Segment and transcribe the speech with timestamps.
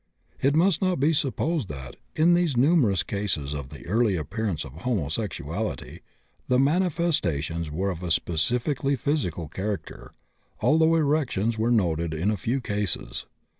[0.41, 4.73] It must not be supposed that, in these numerous cases of the early appearance of
[4.77, 5.99] homosexuality,
[6.47, 10.15] the manifestations were of a specifically physical character,
[10.59, 13.27] although erections are noted in a few cases.